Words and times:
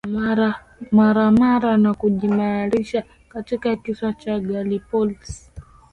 Marmara 0.91 1.77
na 1.77 1.93
kujiimarisha 1.93 3.03
katika 3.29 3.75
kisiwa 3.75 4.13
cha 4.13 4.39
Galliopolis 4.39 5.51